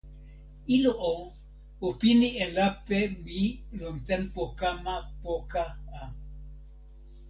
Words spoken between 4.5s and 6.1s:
kama poka a.